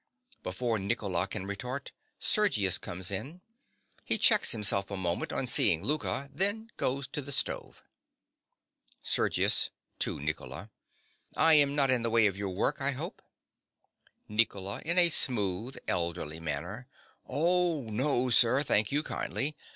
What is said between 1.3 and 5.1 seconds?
retort, Sergius comes in. He checks himself a